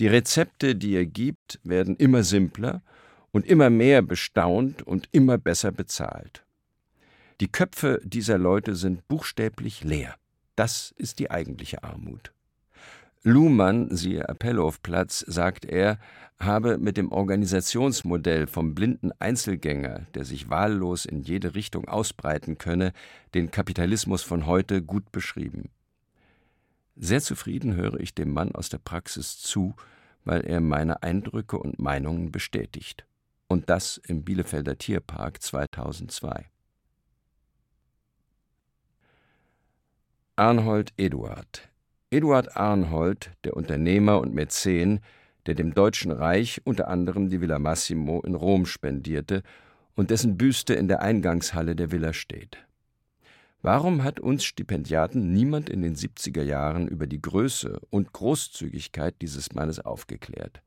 Die 0.00 0.08
Rezepte, 0.08 0.74
die 0.74 0.96
er 0.96 1.06
gibt, 1.06 1.60
werden 1.62 1.94
immer 1.94 2.24
simpler 2.24 2.82
und 3.30 3.46
immer 3.46 3.70
mehr 3.70 4.02
bestaunt 4.02 4.82
und 4.82 5.08
immer 5.12 5.38
besser 5.38 5.70
bezahlt. 5.70 6.44
Die 7.40 7.46
Köpfe 7.46 8.00
dieser 8.02 8.36
Leute 8.36 8.74
sind 8.74 9.06
buchstäblich 9.06 9.84
leer. 9.84 10.16
Das 10.56 10.92
ist 10.96 11.20
die 11.20 11.30
eigentliche 11.30 11.84
Armut. 11.84 12.32
Luhmann, 13.24 13.94
siehe 13.94 14.28
Appellhofplatz, 14.28 15.20
sagt 15.20 15.64
er, 15.64 16.00
habe 16.40 16.76
mit 16.78 16.96
dem 16.96 17.12
Organisationsmodell 17.12 18.48
vom 18.48 18.74
blinden 18.74 19.12
Einzelgänger, 19.20 20.06
der 20.14 20.24
sich 20.24 20.50
wahllos 20.50 21.04
in 21.04 21.22
jede 21.22 21.54
Richtung 21.54 21.86
ausbreiten 21.86 22.58
könne, 22.58 22.92
den 23.34 23.52
Kapitalismus 23.52 24.24
von 24.24 24.46
heute 24.46 24.82
gut 24.82 25.12
beschrieben. 25.12 25.70
Sehr 26.96 27.20
zufrieden 27.20 27.76
höre 27.76 28.00
ich 28.00 28.12
dem 28.12 28.32
Mann 28.32 28.56
aus 28.56 28.70
der 28.70 28.78
Praxis 28.78 29.38
zu, 29.38 29.76
weil 30.24 30.44
er 30.44 30.60
meine 30.60 31.04
Eindrücke 31.04 31.58
und 31.58 31.78
Meinungen 31.78 32.32
bestätigt. 32.32 33.06
Und 33.46 33.70
das 33.70 33.98
im 33.98 34.24
Bielefelder 34.24 34.78
Tierpark 34.78 35.40
2002. 35.40 36.46
Arnold 40.34 40.92
Eduard 40.96 41.71
Eduard 42.12 42.58
Arnhold, 42.58 43.30
der 43.42 43.56
Unternehmer 43.56 44.20
und 44.20 44.34
Mäzen, 44.34 45.00
der 45.46 45.54
dem 45.54 45.72
Deutschen 45.72 46.12
Reich 46.12 46.60
unter 46.64 46.88
anderem 46.88 47.30
die 47.30 47.40
Villa 47.40 47.58
Massimo 47.58 48.20
in 48.20 48.34
Rom 48.34 48.66
spendierte 48.66 49.42
und 49.94 50.10
dessen 50.10 50.36
Büste 50.36 50.74
in 50.74 50.88
der 50.88 51.00
Eingangshalle 51.00 51.74
der 51.74 51.90
Villa 51.90 52.12
steht. 52.12 52.58
Warum 53.62 54.04
hat 54.04 54.20
uns 54.20 54.44
Stipendiaten 54.44 55.32
niemand 55.32 55.70
in 55.70 55.80
den 55.80 55.96
70er 55.96 56.42
Jahren 56.42 56.86
über 56.86 57.06
die 57.06 57.22
Größe 57.22 57.80
und 57.88 58.12
Großzügigkeit 58.12 59.14
dieses 59.22 59.54
Mannes 59.54 59.80
aufgeklärt? 59.80 60.60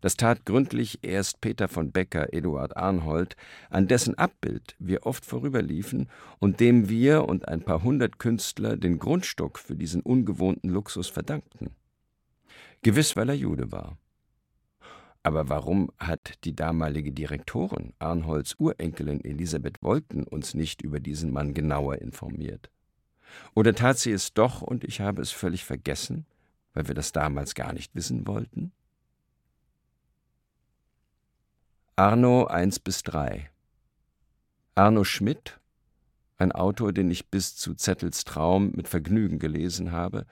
Das 0.00 0.16
tat 0.16 0.46
gründlich 0.46 1.00
erst 1.02 1.40
Peter 1.40 1.68
von 1.68 1.92
Becker 1.92 2.32
Eduard 2.32 2.76
Arnhold, 2.76 3.36
an 3.68 3.86
dessen 3.86 4.16
Abbild 4.16 4.74
wir 4.78 5.04
oft 5.04 5.26
vorüberliefen 5.26 6.08
und 6.38 6.60
dem 6.60 6.88
wir 6.88 7.24
und 7.24 7.48
ein 7.48 7.62
paar 7.62 7.82
hundert 7.82 8.18
Künstler 8.18 8.76
den 8.76 8.98
Grundstock 8.98 9.58
für 9.58 9.76
diesen 9.76 10.00
ungewohnten 10.00 10.70
Luxus 10.70 11.08
verdankten. 11.08 11.70
Gewiss, 12.82 13.14
weil 13.14 13.28
er 13.28 13.34
Jude 13.34 13.72
war. 13.72 13.98
Aber 15.22 15.50
warum 15.50 15.90
hat 15.98 16.32
die 16.44 16.56
damalige 16.56 17.12
Direktorin, 17.12 17.92
Arnholds 17.98 18.54
Urenkelin 18.58 19.22
Elisabeth 19.22 19.82
Wolten, 19.82 20.24
uns 20.24 20.54
nicht 20.54 20.80
über 20.80 20.98
diesen 20.98 21.30
Mann 21.30 21.52
genauer 21.52 21.96
informiert? 21.96 22.70
Oder 23.54 23.74
tat 23.74 23.98
sie 23.98 24.12
es 24.12 24.32
doch 24.32 24.62
und 24.62 24.82
ich 24.82 25.02
habe 25.02 25.20
es 25.20 25.30
völlig 25.30 25.66
vergessen, 25.66 26.24
weil 26.72 26.88
wir 26.88 26.94
das 26.94 27.12
damals 27.12 27.54
gar 27.54 27.74
nicht 27.74 27.94
wissen 27.94 28.26
wollten? 28.26 28.72
Arno 32.02 32.46
1 32.46 32.78
bis 32.78 33.02
3 33.02 33.50
Arno 34.74 35.04
Schmidt, 35.04 35.60
ein 36.38 36.50
Autor, 36.50 36.94
den 36.94 37.10
ich 37.10 37.28
bis 37.28 37.56
zu 37.56 37.74
Zettels 37.74 38.24
Traum 38.24 38.72
mit 38.74 38.88
Vergnügen 38.88 39.38
gelesen 39.38 39.92
habe, 39.92 40.24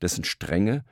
dessen 0.00 0.24
Strenge, 0.24 0.86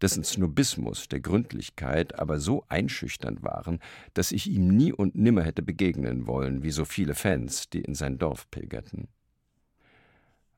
dessen 0.00 0.22
Snobismus 0.22 1.08
der 1.08 1.18
Gründlichkeit 1.18 2.16
aber 2.20 2.38
so 2.38 2.64
einschüchternd 2.68 3.42
waren, 3.42 3.80
dass 4.12 4.30
ich 4.30 4.46
ihm 4.46 4.68
nie 4.68 4.92
und 4.92 5.16
nimmer 5.16 5.42
hätte 5.42 5.62
begegnen 5.62 6.28
wollen, 6.28 6.62
wie 6.62 6.70
so 6.70 6.84
viele 6.84 7.16
Fans, 7.16 7.68
die 7.68 7.80
in 7.80 7.96
sein 7.96 8.16
Dorf 8.16 8.48
pilgerten. 8.52 9.08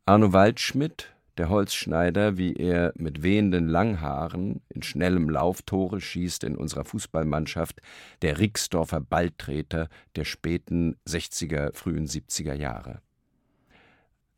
Arno 0.04 0.34
Waldschmidt, 0.34 1.15
der 1.38 1.48
Holzschneider, 1.48 2.38
wie 2.38 2.54
er 2.54 2.92
mit 2.96 3.22
wehenden 3.22 3.68
Langhaaren 3.68 4.60
in 4.68 4.82
schnellem 4.82 5.28
Lauf 5.28 5.62
Tore 5.62 6.00
schießt 6.00 6.44
in 6.44 6.56
unserer 6.56 6.84
Fußballmannschaft, 6.84 7.80
der 8.22 8.38
Rixdorfer 8.38 9.00
Balltreter 9.00 9.88
der 10.16 10.24
späten 10.24 10.96
60er, 11.06 11.74
frühen 11.74 12.06
70er 12.06 12.54
Jahre. 12.54 13.00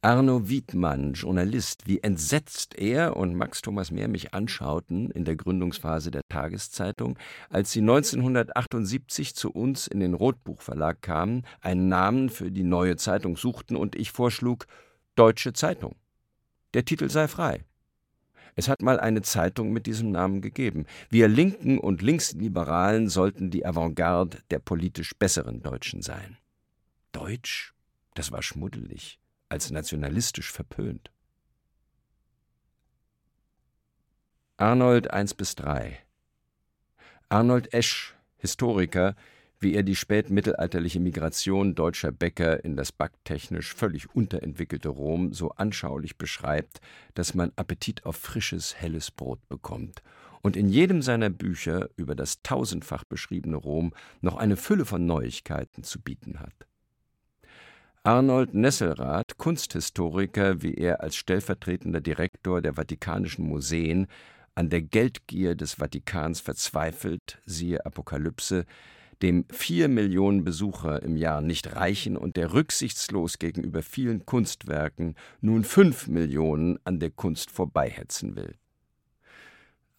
Arno 0.00 0.48
Wiedmann, 0.48 1.14
Journalist, 1.14 1.88
wie 1.88 1.98
entsetzt 1.98 2.78
er 2.78 3.16
und 3.16 3.34
Max 3.34 3.62
Thomas 3.62 3.90
Mehr 3.90 4.06
mich 4.06 4.32
anschauten 4.32 5.10
in 5.10 5.24
der 5.24 5.34
Gründungsphase 5.34 6.12
der 6.12 6.22
Tageszeitung, 6.28 7.18
als 7.50 7.72
sie 7.72 7.80
1978 7.80 9.34
zu 9.34 9.50
uns 9.50 9.88
in 9.88 9.98
den 9.98 10.14
Rotbuchverlag 10.14 11.02
kamen, 11.02 11.42
einen 11.60 11.88
Namen 11.88 12.28
für 12.28 12.52
die 12.52 12.62
neue 12.62 12.94
Zeitung 12.94 13.36
suchten 13.36 13.74
und 13.74 13.96
ich 13.96 14.12
vorschlug 14.12 14.66
Deutsche 15.16 15.52
Zeitung. 15.52 15.96
Der 16.74 16.84
Titel 16.84 17.08
sei 17.08 17.28
frei. 17.28 17.64
Es 18.54 18.68
hat 18.68 18.82
mal 18.82 18.98
eine 18.98 19.22
Zeitung 19.22 19.72
mit 19.72 19.86
diesem 19.86 20.10
Namen 20.10 20.40
gegeben. 20.40 20.86
Wir 21.10 21.28
Linken 21.28 21.78
und 21.78 22.02
Linksliberalen 22.02 23.08
sollten 23.08 23.50
die 23.50 23.64
Avantgarde 23.64 24.38
der 24.50 24.58
politisch 24.58 25.16
besseren 25.16 25.62
Deutschen 25.62 26.02
sein. 26.02 26.36
Deutsch? 27.12 27.74
Das 28.14 28.32
war 28.32 28.42
schmuddelig 28.42 29.20
als 29.48 29.70
nationalistisch 29.70 30.50
verpönt. 30.50 31.10
Arnold 34.56 35.10
1 35.12 35.34
bis 35.34 35.54
3 35.54 35.98
Arnold 37.28 37.72
Esch, 37.72 38.14
Historiker, 38.38 39.14
wie 39.60 39.74
er 39.74 39.82
die 39.82 39.96
spätmittelalterliche 39.96 41.00
Migration 41.00 41.74
deutscher 41.74 42.12
Bäcker 42.12 42.64
in 42.64 42.76
das 42.76 42.92
backtechnisch 42.92 43.74
völlig 43.74 44.14
unterentwickelte 44.14 44.88
Rom 44.88 45.32
so 45.32 45.50
anschaulich 45.50 46.16
beschreibt, 46.16 46.80
dass 47.14 47.34
man 47.34 47.52
Appetit 47.56 48.06
auf 48.06 48.16
frisches, 48.16 48.76
helles 48.76 49.10
Brot 49.10 49.40
bekommt 49.48 50.02
und 50.42 50.56
in 50.56 50.68
jedem 50.68 51.02
seiner 51.02 51.30
Bücher 51.30 51.88
über 51.96 52.14
das 52.14 52.42
tausendfach 52.42 53.04
beschriebene 53.04 53.56
Rom 53.56 53.92
noch 54.20 54.36
eine 54.36 54.56
Fülle 54.56 54.84
von 54.84 55.04
Neuigkeiten 55.06 55.82
zu 55.82 56.00
bieten 56.00 56.40
hat. 56.40 56.54
Arnold 58.04 58.54
Nesselrath, 58.54 59.36
Kunsthistoriker, 59.36 60.62
wie 60.62 60.74
er 60.74 61.02
als 61.02 61.16
stellvertretender 61.16 62.00
Direktor 62.00 62.62
der 62.62 62.74
Vatikanischen 62.74 63.44
Museen 63.44 64.06
an 64.54 64.70
der 64.70 64.82
Geldgier 64.82 65.54
des 65.54 65.74
Vatikans 65.74 66.40
verzweifelt, 66.40 67.40
siehe 67.44 67.84
Apokalypse, 67.84 68.64
dem 69.22 69.44
vier 69.50 69.88
Millionen 69.88 70.44
Besucher 70.44 71.02
im 71.02 71.16
Jahr 71.16 71.40
nicht 71.40 71.74
reichen 71.74 72.16
und 72.16 72.36
der 72.36 72.52
rücksichtslos 72.52 73.38
gegenüber 73.38 73.82
vielen 73.82 74.26
Kunstwerken 74.26 75.14
nun 75.40 75.64
fünf 75.64 76.06
Millionen 76.06 76.78
an 76.84 77.00
der 77.00 77.10
Kunst 77.10 77.50
vorbeihetzen 77.50 78.36
will. 78.36 78.54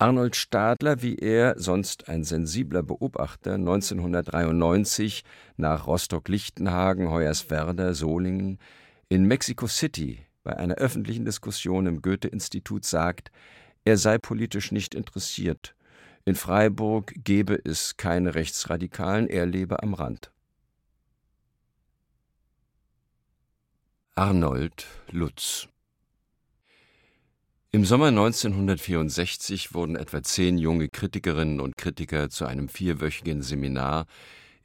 Arnold 0.02 0.38
Stadler, 0.38 1.02
wie 1.02 1.18
er, 1.18 1.60
sonst 1.60 2.08
ein 2.08 2.24
sensibler 2.24 2.84
Beobachter, 2.84 3.56
1993 3.56 5.26
nach 5.58 5.88
Rostock-Lichtenhagen, 5.88 7.12
Hoyerswerda, 7.12 7.94
Solingen, 7.94 8.60
in 9.10 9.26
Mexico 9.26 9.68
City 9.68 10.20
bei 10.44 10.56
einer 10.56 10.76
öffentlichen 10.76 11.26
Diskussion 11.26 11.86
im 11.86 12.02
Goethe-Institut 12.02 12.86
sagt, 12.86 13.30
er 13.84 13.98
sei 13.98 14.18
politisch 14.18 14.72
nicht 14.72 14.96
interessiert. 14.96 15.76
In 16.30 16.36
Freiburg 16.36 17.16
gebe 17.24 17.60
es 17.66 17.98
keine 17.98 18.36
Rechtsradikalen, 18.36 19.28
er 19.28 19.48
lebe 19.48 19.82
am 19.82 19.96
Rand. 19.96 20.32
Arnold 24.14 24.86
Lutz 25.10 25.68
im 27.72 27.84
Sommer 27.84 28.10
1964 28.10 29.74
wurden 29.74 29.96
etwa 29.96 30.22
zehn 30.22 30.60
junge 30.60 30.88
Kritikerinnen 30.90 31.60
und 31.60 31.78
Kritiker 31.78 32.30
zu 32.30 32.46
einem 32.46 32.70
vierwöchigen 32.70 33.42
Seminar 33.42 34.06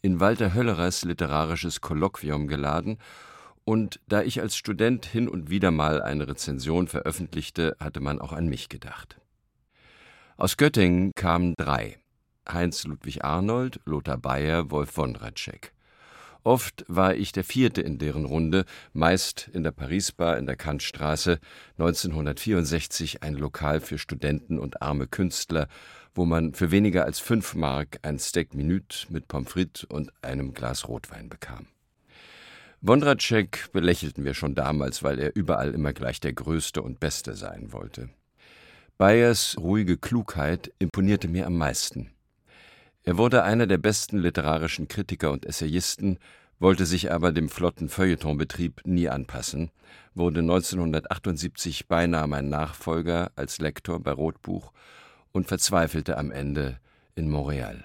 in 0.03 0.20
Walter 0.20 0.53
Höllerers 0.53 1.03
literarisches 1.07 1.81
Kolloquium 1.81 2.46
geladen, 2.46 2.98
und 3.64 4.00
da 4.07 4.20
ich 4.20 4.42
als 4.42 4.55
Student 4.55 5.07
hin 5.07 5.31
und 5.31 5.48
wieder 5.48 5.70
mal 5.70 6.03
eine 6.03 6.29
Rezension 6.29 6.88
veröffentlichte, 6.88 7.74
hatte 7.81 8.00
man 8.00 8.20
auch 8.20 8.35
an 8.35 8.48
mich 8.48 8.68
gedacht. 8.68 9.18
Aus 10.36 10.56
Göttingen 10.56 11.12
kamen 11.14 11.54
drei: 11.56 11.96
Heinz 12.48 12.82
Ludwig 12.82 13.22
Arnold, 13.22 13.78
Lothar 13.84 14.18
Bayer, 14.18 14.68
Wolf 14.72 14.96
Wondratschek. 14.96 15.72
Oft 16.42 16.84
war 16.88 17.14
ich 17.14 17.30
der 17.30 17.44
Vierte 17.44 17.80
in 17.82 17.98
deren 17.98 18.24
Runde, 18.24 18.64
meist 18.92 19.48
in 19.52 19.62
der 19.62 19.70
Paris-Bar 19.70 20.36
in 20.36 20.46
der 20.46 20.56
Kantstraße, 20.56 21.38
1964 21.78 23.22
ein 23.22 23.34
Lokal 23.34 23.80
für 23.80 23.96
Studenten 23.96 24.58
und 24.58 24.82
arme 24.82 25.06
Künstler, 25.06 25.68
wo 26.16 26.24
man 26.24 26.52
für 26.52 26.72
weniger 26.72 27.04
als 27.04 27.20
fünf 27.20 27.54
Mark 27.54 28.00
ein 28.02 28.18
Steak 28.18 28.54
Minute 28.54 29.06
mit 29.10 29.28
Pommes 29.28 29.52
frites 29.52 29.84
und 29.84 30.12
einem 30.20 30.52
Glas 30.52 30.88
Rotwein 30.88 31.28
bekam. 31.28 31.68
Wondratschek 32.80 33.70
belächelten 33.72 34.24
wir 34.24 34.34
schon 34.34 34.56
damals, 34.56 35.04
weil 35.04 35.20
er 35.20 35.36
überall 35.36 35.72
immer 35.72 35.92
gleich 35.92 36.18
der 36.18 36.32
Größte 36.32 36.82
und 36.82 36.98
Beste 36.98 37.34
sein 37.34 37.72
wollte. 37.72 38.10
Bayers 38.96 39.57
ruhige 39.59 39.98
Klugheit 39.98 40.72
imponierte 40.78 41.26
mir 41.26 41.48
am 41.48 41.59
meisten. 41.59 42.12
Er 43.02 43.18
wurde 43.18 43.42
einer 43.42 43.66
der 43.66 43.78
besten 43.78 44.18
literarischen 44.18 44.87
Kritiker 44.87 45.33
und 45.33 45.44
Essayisten, 45.44 46.18
wollte 46.61 46.87
sich 46.87 47.11
aber 47.11 47.33
dem 47.33 47.48
flotten 47.48 47.88
Feuilletonbetrieb 47.88 48.83
nie 48.87 49.09
anpassen, 49.09 49.72
wurde 50.14 50.40
1978 50.40 51.88
beinahe 51.88 52.28
mein 52.28 52.48
Nachfolger 52.48 53.33
als 53.35 53.59
Lektor 53.59 53.98
bei 53.98 54.12
Rotbuch 54.12 54.72
und 55.33 55.48
verzweifelte 55.48 56.16
am 56.16 56.30
Ende 56.30 56.78
in 57.16 57.28
Montreal. 57.28 57.85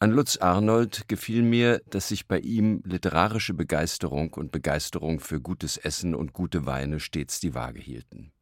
An 0.00 0.10
Lutz 0.10 0.36
Arnold 0.36 1.06
gefiel 1.06 1.42
mir, 1.42 1.80
dass 1.90 2.08
sich 2.08 2.26
bei 2.26 2.40
ihm 2.40 2.82
literarische 2.84 3.54
Begeisterung 3.54 4.34
und 4.34 4.50
Begeisterung 4.50 5.20
für 5.20 5.40
gutes 5.40 5.76
Essen 5.76 6.16
und 6.16 6.32
gute 6.32 6.66
Weine 6.66 6.98
stets 6.98 7.38
die 7.38 7.54
Waage 7.54 7.80
hielten. 7.80 8.32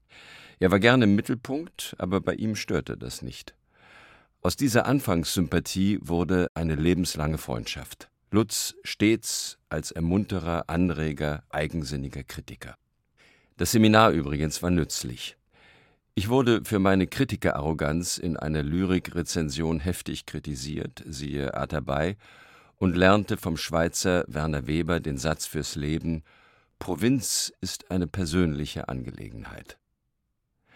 Er 0.63 0.71
war 0.71 0.79
gerne 0.79 1.07
im 1.07 1.17
Mittelpunkt, 1.17 1.97
aber 1.99 2.21
bei 2.21 2.35
ihm 2.35 2.55
störte 2.55 2.97
das 2.97 3.21
nicht. 3.21 3.57
Aus 4.43 4.55
dieser 4.55 4.87
Anfangssympathie 4.87 5.99
wurde 6.01 6.47
eine 6.55 6.77
lebenslange 6.77 7.37
Freundschaft. 7.37 8.11
Lutz 8.31 8.77
stets 8.85 9.59
als 9.71 9.91
Ermunterer, 9.91 10.71
Anreger, 10.71 11.43
eigensinniger 11.51 12.23
Kritiker. 12.23 12.77
Das 13.57 13.73
Seminar 13.73 14.13
übrigens 14.13 14.63
war 14.63 14.71
nützlich. 14.71 15.37
Ich 16.15 16.29
wurde 16.29 16.65
für 16.65 16.79
meine 16.79 17.09
Kritikerarroganz 17.09 18.17
in 18.17 18.37
einer 18.37 18.63
Lyrikrezension 18.63 19.81
heftig 19.81 20.27
kritisiert, 20.27 21.03
siehe 21.05 21.55
Atabei, 21.55 22.17
und 22.77 22.97
lernte 22.97 23.37
vom 23.37 23.57
Schweizer 23.57 24.25
Werner 24.29 24.69
Weber 24.69 25.01
den 25.01 25.19
Satz 25.19 25.45
fürs 25.45 25.75
Leben 25.75 26.23
Provinz 26.79 27.53
ist 27.61 27.91
eine 27.91 28.07
persönliche 28.07 28.89
Angelegenheit. 28.89 29.77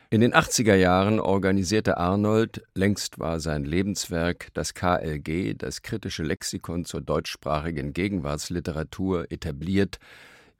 In 0.08 0.20
den 0.20 0.34
80er 0.34 0.76
Jahren 0.76 1.18
organisierte 1.18 1.96
Arnold, 1.96 2.62
längst 2.76 3.18
war 3.18 3.40
sein 3.40 3.64
Lebenswerk 3.64 4.54
das 4.54 4.72
KLG, 4.72 5.54
das 5.58 5.82
kritische 5.82 6.22
Lexikon 6.22 6.84
zur 6.84 7.00
deutschsprachigen 7.00 7.92
Gegenwartsliteratur, 7.92 9.32
etabliert, 9.32 9.98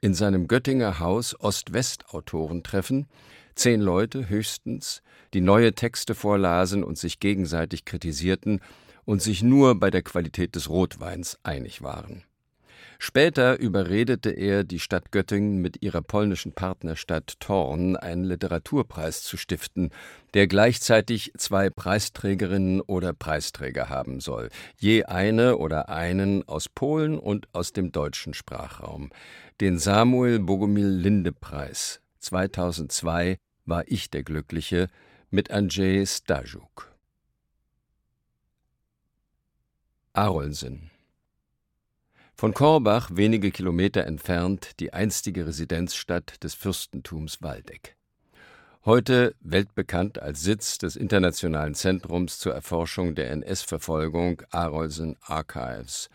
in 0.01 0.13
seinem 0.13 0.49
Göttinger 0.49 0.99
Haus 0.99 1.33
Ost-West-Autorentreffen, 1.39 3.07
zehn 3.55 3.79
Leute 3.79 4.27
höchstens, 4.27 5.01
die 5.33 5.41
neue 5.41 5.73
Texte 5.73 6.13
vorlasen 6.13 6.83
und 6.83 6.97
sich 6.97 7.21
gegenseitig 7.21 7.85
kritisierten 7.85 8.59
und 9.05 9.21
sich 9.21 9.43
nur 9.43 9.79
bei 9.79 9.89
der 9.89 10.01
Qualität 10.01 10.55
des 10.55 10.69
Rotweins 10.69 11.39
einig 11.43 11.81
waren. 11.81 12.25
Später 12.99 13.59
überredete 13.59 14.31
er 14.31 14.63
die 14.63 14.79
Stadt 14.79 15.11
Göttingen 15.11 15.61
mit 15.61 15.83
ihrer 15.83 16.01
polnischen 16.01 16.51
Partnerstadt 16.51 17.39
Thorn 17.39 17.95
einen 17.95 18.23
Literaturpreis 18.23 19.21
zu 19.21 19.37
stiften, 19.37 19.91
der 20.33 20.47
gleichzeitig 20.47 21.31
zwei 21.37 21.69
Preisträgerinnen 21.69 22.81
oder 22.81 23.13
Preisträger 23.13 23.89
haben 23.89 24.19
soll, 24.19 24.49
je 24.77 25.03
eine 25.03 25.57
oder 25.57 25.89
einen 25.89 26.47
aus 26.47 26.69
Polen 26.69 27.19
und 27.19 27.47
aus 27.53 27.71
dem 27.71 27.91
deutschen 27.91 28.33
Sprachraum. 28.33 29.11
Den 29.61 29.77
Samuel 29.77 30.39
Bogomil 30.39 30.87
Linde 30.87 31.31
Preis 31.31 32.01
2002 32.19 33.37
war 33.65 33.83
ich 33.87 34.09
der 34.09 34.23
Glückliche 34.23 34.87
mit 35.29 35.51
Andrzej 35.51 36.05
Stajuk. 36.05 36.91
Arolsen 40.13 40.89
Von 42.39 42.53
Korbach, 42.53 43.09
wenige 43.11 43.49
Kilometer 43.49 44.05
entfernt, 44.05 44.79
die 44.79 44.93
einstige 44.93 45.47
Residenzstadt 45.47 46.43
des 46.43 46.53
Fürstentums 46.53 47.41
Waldeck. 47.41 47.95
Heute 48.85 49.33
weltbekannt 49.39 50.21
als 50.21 50.43
Sitz 50.43 50.77
des 50.77 50.95
Internationalen 50.95 51.73
Zentrums 51.73 52.37
zur 52.37 52.53
Erforschung 52.53 53.15
der 53.15 53.31
NS-Verfolgung 53.31 54.43
Arolsen 54.51 55.15
Archives. 55.21 56.11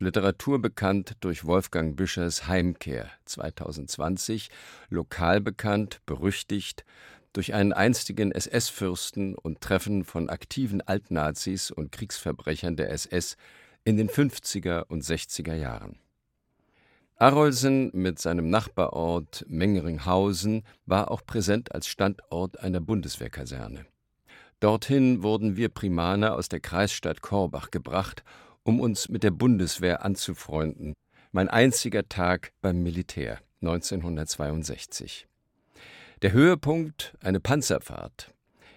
Literatur 0.00 0.60
bekannt 0.60 1.12
durch 1.20 1.44
Wolfgang 1.44 1.94
Büschers 1.94 2.48
Heimkehr 2.48 3.08
2020, 3.26 4.50
lokal 4.88 5.40
bekannt, 5.40 6.00
berüchtigt 6.06 6.84
durch 7.32 7.54
einen 7.54 7.72
einstigen 7.72 8.32
SS-Fürsten 8.32 9.36
und 9.36 9.60
Treffen 9.60 10.02
von 10.02 10.28
aktiven 10.28 10.80
Altnazis 10.80 11.70
und 11.70 11.92
Kriegsverbrechern 11.92 12.74
der 12.74 12.90
SS 12.90 13.36
in 13.84 13.96
den 13.96 14.08
50er 14.08 14.84
und 14.88 15.02
60er 15.02 15.54
Jahren. 15.54 15.98
Arolsen 17.16 17.90
mit 17.92 18.18
seinem 18.18 18.50
Nachbarort 18.50 19.44
Mengeringhausen 19.48 20.64
war 20.86 21.10
auch 21.10 21.24
präsent 21.24 21.72
als 21.72 21.86
Standort 21.86 22.60
einer 22.60 22.80
Bundeswehrkaserne. 22.80 23.86
Dorthin 24.60 25.22
wurden 25.22 25.56
wir 25.56 25.68
Primaner 25.68 26.34
aus 26.34 26.48
der 26.48 26.60
Kreisstadt 26.60 27.20
Korbach 27.22 27.70
gebracht, 27.70 28.24
um 28.64 28.80
uns 28.80 29.08
mit 29.08 29.22
der 29.22 29.30
Bundeswehr 29.32 30.04
anzufreunden. 30.04 30.94
Mein 31.32 31.48
einziger 31.48 32.08
Tag 32.08 32.52
beim 32.60 32.82
Militär 32.82 33.40
1962. 33.60 35.26
Der 36.22 36.32
Höhepunkt 36.32 37.16
eine 37.20 37.40
Panzerfahrt. 37.40 38.32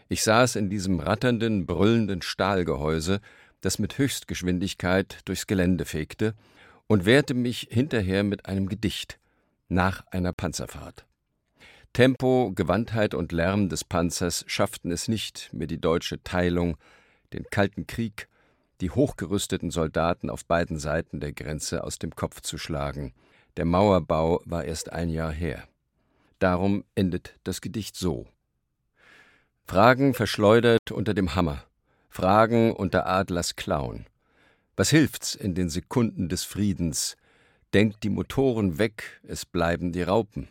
Ich 0.08 0.24
saß 0.24 0.56
in 0.56 0.70
diesem 0.70 1.00
ratternden, 1.00 1.65
brüllenden 1.65 2.22
Stahlgehäuse, 2.22 3.22
das 3.65 3.80
mit 3.80 3.97
Höchstgeschwindigkeit 3.97 5.19
durchs 5.25 5.47
Gelände 5.47 5.86
fegte, 5.86 6.36
und 6.88 7.06
wehrte 7.06 7.34
mich 7.34 7.67
hinterher 7.71 8.23
mit 8.23 8.45
einem 8.45 8.69
Gedicht 8.69 9.19
nach 9.69 10.06
einer 10.12 10.34
Panzerfahrt. 10.34 11.06
Tempo, 11.93 12.51
Gewandtheit 12.54 13.15
und 13.15 13.32
Lärm 13.32 13.69
des 13.69 13.84
Panzers 13.84 14.43
schafften 14.47 14.91
es 14.91 15.08
nicht, 15.08 15.49
mir 15.51 15.65
die 15.65 15.80
deutsche 15.80 16.21
Teilung, 16.23 16.78
den 17.34 17.45
Kalten 17.49 17.88
Krieg, 17.88 18.28
die 18.82 18.91
hochgerüsteten 18.91 19.71
Soldaten 19.71 20.30
auf 20.30 20.45
beiden 20.45 20.78
Seiten 20.78 21.19
der 21.19 21.32
Grenze 21.32 21.84
aus 21.84 21.97
dem 21.97 22.12
Kopf 22.15 22.41
zu 22.41 22.58
schlagen. 22.58 23.13
Der 23.58 23.65
Mauerbau 23.65 24.41
war 24.45 24.65
erst 24.65 24.91
ein 24.91 25.10
Jahr 25.10 25.32
her. 25.32 25.67
Darum 26.39 26.84
endet 26.93 27.39
das 27.45 27.62
Gedicht 27.62 27.95
so. 27.95 28.28
Fragen 29.65 30.13
verschleudert 30.13 30.91
unter 30.91 31.13
dem 31.13 31.34
Hammer, 31.34 31.63
Fragen 32.15 32.71
unter 32.71 33.08
Adlers 33.08 33.58
Klauen. 33.58 34.06
Was 34.78 34.89
hilft's 34.89 35.36
in 35.36 35.54
den 35.54 35.67
Sekunden 35.67 36.30
des 36.30 36.45
Friedens? 36.45 37.17
Denkt 37.73 38.04
die 38.04 38.10
Motoren 38.10 38.78
weg, 38.78 39.19
es 39.23 39.45
bleiben 39.45 39.91
die 39.91 40.04
Raupen. 40.04 40.47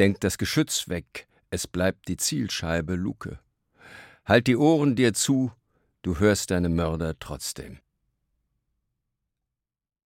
Denkt 0.00 0.24
das 0.24 0.38
Geschütz 0.38 0.88
weg, 0.88 1.28
es 1.50 1.68
bleibt 1.68 2.08
die 2.08 2.16
Zielscheibe 2.16 2.96
Luke. 2.96 3.38
Halt 4.24 4.48
die 4.48 4.56
Ohren 4.56 4.96
dir 4.96 5.14
zu, 5.14 5.52
du 6.02 6.18
hörst 6.18 6.50
deine 6.50 6.68
Mörder 6.68 7.16
trotzdem. 7.20 7.78